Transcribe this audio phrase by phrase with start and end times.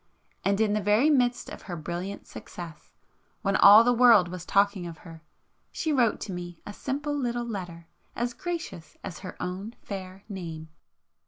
[0.43, 2.91] And in the very midst of her brilliant success,
[3.43, 5.21] when all the world was talking of her,
[5.71, 7.85] she wrote to me, a simple little letter,
[8.15, 10.69] as gracious as her own fair name.